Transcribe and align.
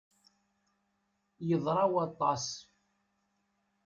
Yeḍra 1.47 1.85
waṭas! 1.93 2.45